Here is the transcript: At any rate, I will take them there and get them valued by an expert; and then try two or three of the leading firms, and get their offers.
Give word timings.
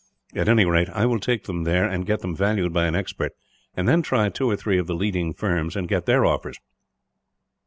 At 0.33 0.49
any 0.49 0.65
rate, 0.65 0.89
I 0.89 1.05
will 1.05 1.19
take 1.19 1.43
them 1.43 1.63
there 1.63 1.85
and 1.85 2.07
get 2.07 2.21
them 2.21 2.35
valued 2.35 2.73
by 2.73 2.87
an 2.87 2.95
expert; 2.95 3.33
and 3.75 3.87
then 3.87 4.01
try 4.01 4.29
two 4.29 4.49
or 4.49 4.55
three 4.55 4.79
of 4.79 4.87
the 4.87 4.95
leading 4.95 5.31
firms, 5.31 5.75
and 5.75 5.87
get 5.87 6.07
their 6.07 6.25
offers. 6.25 6.57